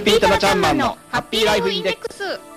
[0.00, 2.53] ピータナちゃんマンのハッピーライフインデックス。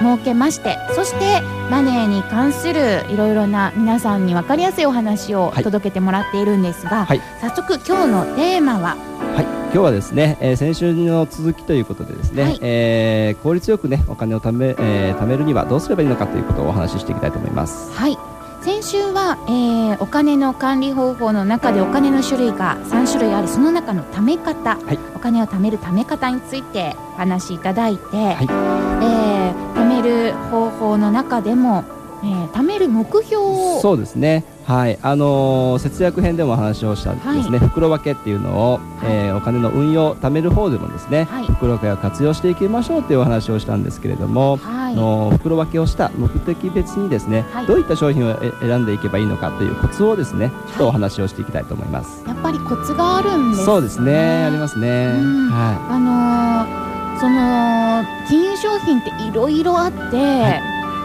[0.00, 5.64] 設けましてそしてマネーに関するいろいろな皆さんに分かりやすいお話をはい。
[5.64, 7.20] 届けてもらっているんですが、はい。
[7.40, 8.96] 早速今日のテーマは
[9.36, 12.58] はい、今日はですね、えー先週の続きということでですね、はい。
[12.60, 17.90] えー効率よくねお金を貯め、えー貯めるにはどうすればいいのかということをお話ししていきたいと思います。
[17.92, 18.18] はい。
[18.60, 24.98] 先週は、えーお金の管理方法の中でお金の種類が3種類あるその中の貯め方、はい。
[25.16, 28.44] お金を貯める貯め方についてお話しいただいて、はい。
[28.44, 31.84] えー貯める方法の中でも、
[32.22, 34.44] えー貯める目標をそうですね。
[34.64, 41.46] はい、あのー節約編でもお話をしたですね、袋分けっていうのを、えーお金の運用貯める方でもですね、はい。
[41.46, 44.92] 袋分けを活用していきましょうというお話をしたんですけれども、はい。
[44.92, 47.66] あの袋分けをした目的別にですね、はい。
[47.66, 52.22] どういった商品をえ選んでいけばいいのかというコツをですね、ちょっとお話をしていきたいと思います。
[52.26, 54.88] やっぱりコツがあるんですそうですね、ありますね。
[54.88, 55.48] うん。
[55.50, 60.60] はあのーその金融商品っていろいろあって、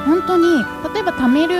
[0.06, 0.44] 本当に
[0.94, 1.53] 例えば貯める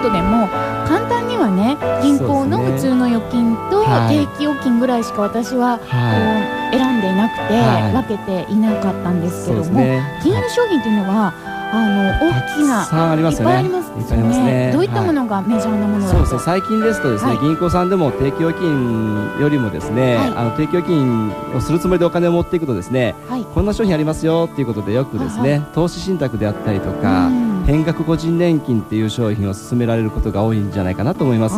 [0.00, 0.48] ことでも
[0.88, 4.26] 簡単にはね銀行の普通の預金とはい。
[4.26, 5.78] 定期預金ぐらいしか私は、い。
[5.78, 7.92] はこう選んでいなくて、はい。
[7.92, 9.30] 分けていなかったんでい。
[9.30, 10.00] すけども、ね。
[10.22, 11.32] 金融商品っていうのは
[11.72, 13.30] あの大きなたくね。
[13.30, 14.70] いっぱいありますいっぱいありますね。
[14.72, 16.40] どういったもはのがメジャーなものだと、そうですね。
[16.40, 17.40] 最近ですとですね、はい。
[17.40, 20.28] 銀行さんでも定期預金よりもですね、はい。
[20.36, 23.44] あの定期預金をするつもりでお金を持っていくとですねはい。
[23.44, 31.54] こんな商品ありますよっていうことでよくですね、はい投資信託であったりとか、うん変額個人年金っていう商品を勧められることが多いんじゃないかなと思います。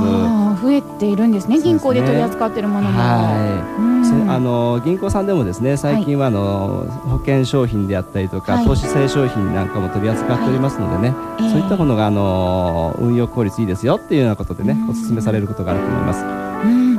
[0.63, 2.99] 増えているんですね銀行で取り扱っているものも。
[2.99, 4.29] はい。
[4.29, 8.67] あの銀行さんでもですね最近はあの、保険商品であったりとか、はい。
[8.67, 14.91] 投資性商品なんかも取り扱っておりますのでね、えーそういったものがあの運用効率いいですよっていうようなことでね、うん。
[14.91, 16.92] お勧めされることがあると思います。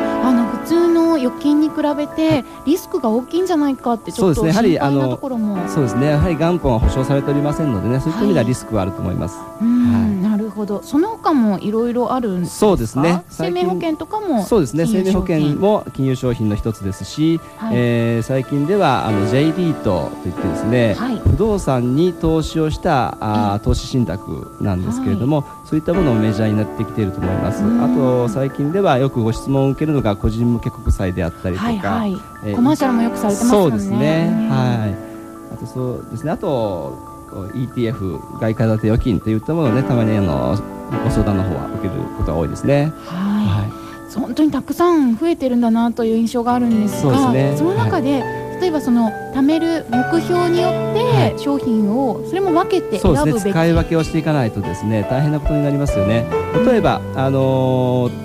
[1.33, 4.73] うん、あの普通の預金に比べてリスクが大きいんじゃないかってちょっとそうですね。
[4.73, 6.07] やはりあの心配なところも、そうですね。
[6.07, 9.37] やはり元本は保証されておりませんのでねそういった意味ではリスクはあると思います。
[9.61, 10.21] うん。
[10.21, 10.32] なる
[10.63, 10.83] ほど。
[10.83, 12.57] その他もいろいろあるんですか？
[12.57, 13.23] そうですね。
[13.29, 14.85] 生命保険とかもそうですね。
[14.85, 17.75] 生命保険も金融商品の一つですし、はい。
[17.75, 21.17] えー最近ではあの J リートといってですね、はい。
[21.19, 27.63] 不動産に投資をしたあー投資信託なんですけれども、そういったものもメジャーになってきていると思います。
[27.63, 27.83] うん。
[27.83, 32.17] あと最近ではよくご質問を受けるのが個人向け国債であったりとか、はいはい。
[32.45, 33.69] えーコマーシャルもよくされてますもんね。
[33.69, 35.13] そうですね、はい。
[35.53, 37.12] あとそうですね、あと
[37.53, 40.57] ETF 外貨建て預金といったものをねたまにあの
[41.03, 42.91] ご相談の方は受けることが多いですね。
[43.05, 43.83] はい、は
[44.19, 47.55] 本当にたくさん増えてるんだなという印象があるんですがね。
[47.59, 48.23] の中で、
[48.61, 52.99] 例えばその貯める目標によって商品をそれも分けてい。
[52.99, 56.25] そうですね、選ぶべき、使い分けをしていかないとですね大変なことになりますよね。
[56.65, 58.23] 例えばあのー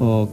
[0.00, 0.28] お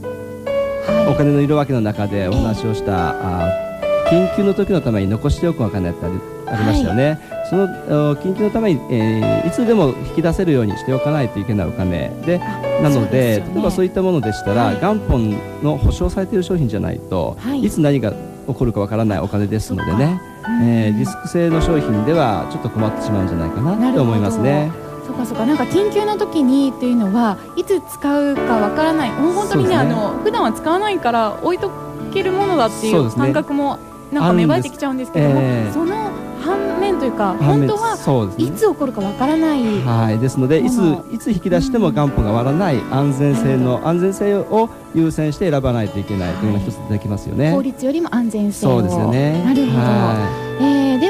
[1.08, 3.70] お金の色分けの中でお話をした、あー
[4.10, 6.14] 緊急の時のために残しておくお金だったり
[6.50, 7.18] ありましたよね、
[7.48, 12.10] そのお緊急のために、えーいつでも引き出せるようにしておかないといけないお金。
[12.26, 12.38] で
[12.82, 13.52] なのでね。
[13.54, 14.76] 例えばそういったものでしたら、はい。
[14.80, 17.62] 元本の保証されている商品じゃないと、はい。
[17.62, 23.92] い、つ何が起こるかわからないお金ですのでね、うんえーリスク性の商品ではちょっと困ってしまうんじゃないかな。
[23.92, 24.70] と思いますね。
[25.06, 25.46] そうかそうか。
[25.46, 29.10] なんか緊急の時にっていうのはいつ使うかわからない。
[29.12, 29.76] もう本当にねね。
[29.76, 31.70] あの普段は使わないから置いと
[32.12, 33.78] けるものだっていう感覚も
[34.12, 35.99] なんか芽生えてきちゃうんですけども、あるんですその
[36.40, 38.44] 反面というか本当はそうですね。
[38.44, 40.78] いつ起こるかわからない、はい、ですのでいつ
[41.12, 47.52] いつ引き出しても元本が割らない安全性の安全性を優先して選ばないといけないというのが一つ出てきますよね。
[47.52, 48.70] 効率よりも安全性を。
[48.70, 49.44] そうですよね。
[49.44, 51.09] なるほど、はえーで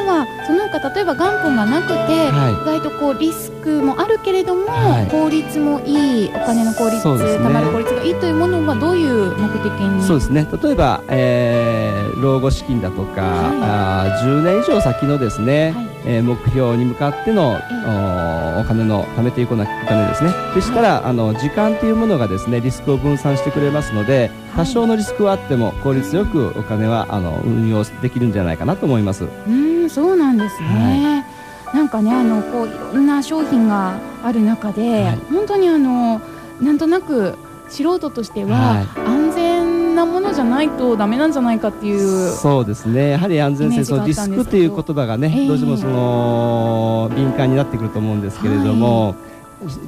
[0.73, 5.11] はその他例えば元本がなくて、は意外とこうリスクもあるけれども、はい。
[5.11, 7.01] 効率もいいお金の効率、ね。
[7.03, 10.03] 貯まる効率がいいというものはどういう目的に？
[10.03, 10.47] そうですね。
[10.63, 13.23] 例えば、えー老後資金だとか、
[13.63, 15.87] あー10年以上先のですね、はい。
[16.05, 20.31] えー目標に向かっての、おお金の貯めていくようなお金ですね。
[20.55, 29.25] でしたら、あの時間というものがですねリスクを分散してくれますので多少のリスクはあっても効率よくお金はあの運用できるんじゃないかなと思います。
[29.25, 31.27] うーんそうなんですね、
[31.75, 35.19] なんかねあのこういろんな商品がある中で、はい。
[35.33, 36.21] 本当にあの
[36.61, 37.37] なんとなく
[37.69, 38.87] 素人としては、はい。
[39.07, 43.11] 安全なものじゃないとダメなんじゃないかっていうそうですね。
[43.11, 45.49] やはり安全性そのリスクという言葉がね、ええ。
[45.49, 49.17] どうしてもその敏感になってくると思うんですけれども、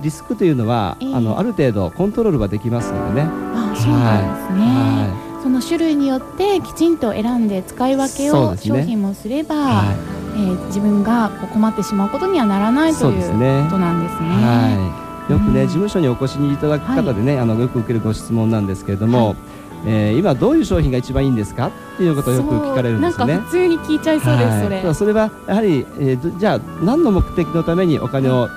[0.02, 1.14] リスクというのは、ええ。
[1.14, 3.28] あのある程度コントロールはできますのでね。
[3.54, 9.58] あそうなんですね、はその種類によってきちんと選んで使い分けを商品もすれば、い。
[9.58, 9.94] は
[10.34, 14.28] えー自分が困ってしまうことにはならないということなんですね。
[14.28, 15.32] いはい。
[15.32, 15.66] よくね、うん。
[15.66, 19.36] 事務所にお越しいただく方でね、あのよく受けるご質問なんですけれども、
[19.84, 23.34] えー今どういう商品が一番いいんですかっていうことをよく聞かれるんですよね。
[23.34, 23.44] そうなんか。
[23.44, 24.62] 普通に聞いちゃいそうです、はい。
[24.62, 28.48] それそれはやはり、えーどじゃあ何の目的のためにお金を、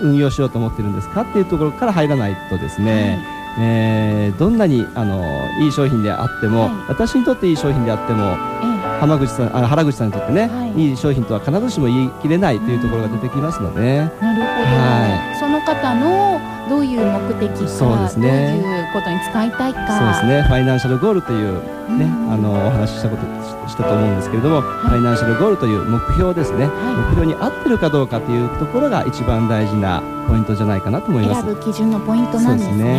[0.00, 3.24] 運用しようと思ってるんですかっていうところから入らないとですね、
[3.58, 5.22] えーどんなにあの
[5.60, 6.70] いい商品であっても、はい。
[6.88, 10.90] 私にとっていい商品であってもえ浜口さんあ原口さんにとってね、はい。
[10.90, 18.60] い、い商品とは必ずしも言い切れないというところが出てきますので、えなるほど、はその方のどういう目的かそうですね。
[18.62, 19.98] どういうことに使いたいか。
[19.98, 20.42] そうですね。
[20.42, 21.54] ファイナンシャルゴールという
[21.98, 22.32] ね、うん。
[22.32, 23.22] あのお話ししたこと
[23.66, 31.42] ししたと思うんですけれども、ファイナンシャルゴールという目標ですね、目標に合ってるかどうかというところが一番大事なポイントじゃないかなと思います。
[31.42, 32.72] 選ぶ基準のポイントなんですね。
[32.72, 32.92] すね。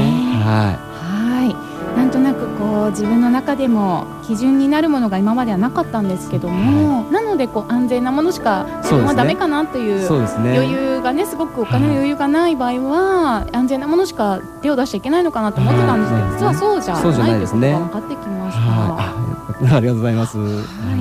[0.43, 1.71] ははい。
[1.97, 10.57] なんとなくこう自分の中でも基準になるものが今まではなかったんですけども、なのでこう安全なものしか自分はダメかなといい、うそうですね。
[10.57, 17.71] 余裕がねすごくお金の余裕がない場合は安全なものしか手を出しちゃいけないのかなと思ってたんですけど、はい実はそうじゃないということないですね。
[17.73, 18.61] が分かってきました。
[18.61, 20.37] はい、あ りがとうございます。
[20.37, 20.51] はは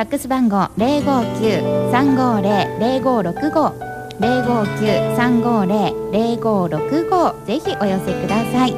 [0.00, 3.74] ファックス番号零五九三五零零五六五
[4.18, 8.72] 零五九三五零零五六五ぜひお寄せください。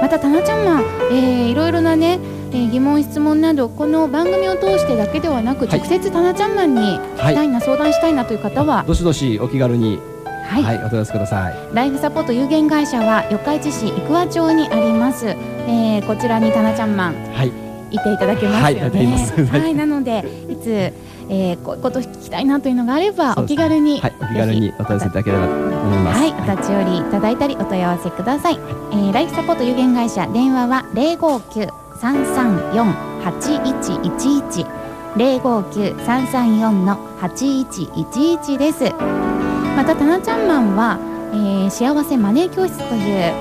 [0.00, 2.18] またタナちゃんマン、えー、いろいろなね、
[2.50, 5.78] えー疑問質問などこの番組を通してだけではなく、はい。
[5.80, 11.54] 直接タナちゃんマンに聞きたいな、相談したいなという方はどしどしお気軽に、はい、はい、お問い合わせください。
[11.74, 17.14] ライフサポート有限会社は四日市市生桑町にあります、えー、こちらにタナちゃんマン。
[17.34, 17.52] はい、
[17.90, 19.06] いていただけますよね。
[19.50, 20.92] はいはい、なのでいつ、
[21.28, 26.20] えー、こういうこと聞きたいなというのがあれば、お気軽に、はい、お気軽にお問い合わせいただければと思います。
[26.20, 28.58] はい、お立ち寄りいただいたりお問い合わせください。
[28.92, 31.66] えー、ライフサポート有限会社電話は零五九
[32.00, 34.66] 三三四八一一一
[35.16, 38.84] 零五九三三四の八一一一です。
[39.76, 40.98] またタナちゃんマンは、
[41.32, 43.32] えー、幸せマネー教室という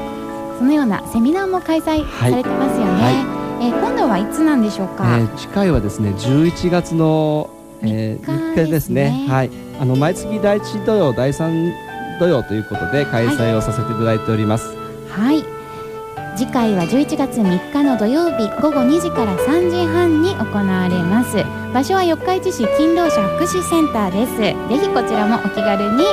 [0.57, 3.03] そのようなセミナーも開催されてますよね。
[3.03, 3.24] はい
[3.65, 5.03] えー、今度はいつなんでしょうか？
[5.17, 7.49] えー次回はですね11月の、
[7.81, 9.09] えー、三日日程ですね。
[9.11, 9.49] ねはい。
[9.79, 11.73] あの毎月第1土曜第3
[12.19, 14.73] 土曜ということで開催をさせていただいております、
[15.09, 15.43] はい。
[16.37, 21.43] 次回は11月3日の土曜日午後2時から3時半に行われます。
[21.73, 24.37] 場所は四日市市勤労者福祉センターです。
[24.37, 26.03] ぜひこちらもお気軽に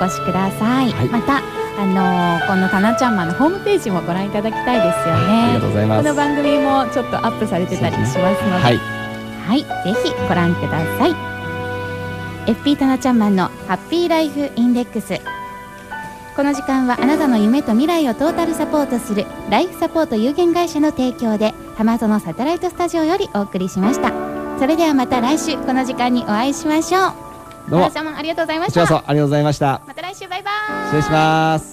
[0.00, 1.08] お越しください、はい。
[1.08, 1.42] また
[1.80, 8.78] あのーこのたなちゃんマンのホームページもご覧いただきたいですよありねがとうございますこの番組もちょっとアップされてたりしますのではい
[9.46, 9.68] はい、ぜ
[10.04, 11.10] ひご覧ください。
[12.46, 15.18] FP タナちゃんマンのハッピーライフインデックス。
[16.36, 24.12] この時間はあなたの夢と未来をトータルサポートするライフサポート有限会社の提供で浜園サテライトスタジオよりお送りしました。
[24.60, 27.12] それではまた来週この時間にお会いしましょう。
[27.70, 30.84] どうもありがとうございましたありがとうございましたまた来週バイバイ。
[30.86, 31.69] 失礼します